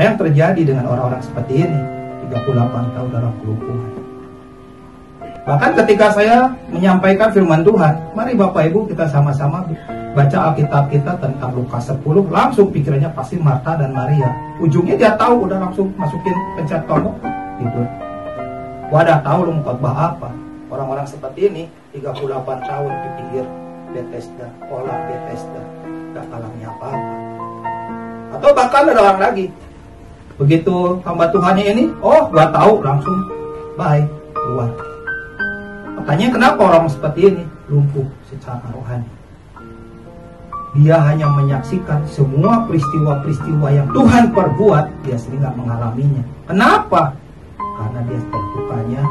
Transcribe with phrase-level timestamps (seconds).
[0.00, 1.80] Apa yang terjadi dengan orang-orang seperti ini?
[2.32, 3.90] 38 tahun dalam kelumpuhan.
[5.44, 9.60] Bahkan ketika saya menyampaikan firman Tuhan, mari Bapak Ibu kita sama-sama
[10.16, 12.00] baca Alkitab kita tentang Lukas 10,
[12.32, 14.32] langsung pikirannya pasti Marta dan Maria.
[14.56, 17.12] Ujungnya dia tahu udah langsung masukin pencet tombol
[17.60, 17.84] tidur.
[18.88, 20.32] Wadah tahu lu khotbah apa.
[20.72, 23.44] Orang-orang seperti ini 38 tahun di pinggir
[23.92, 25.60] Bethesda, kolam Bethesda,
[26.16, 27.16] gak alami apa-apa.
[28.40, 29.52] Atau bahkan ada orang lagi,
[30.40, 33.16] begitu hamba Tuhannya ini, oh gak tahu langsung
[33.76, 34.00] bye
[34.32, 34.72] keluar.
[36.00, 39.04] Pertanyaan kenapa orang seperti ini lumpuh secara rohani?
[40.80, 46.22] Dia hanya menyaksikan semua peristiwa-peristiwa yang Tuhan perbuat, dia sering nggak mengalaminya.
[46.46, 47.12] Kenapa?
[47.58, 49.02] Karena dia terbukanya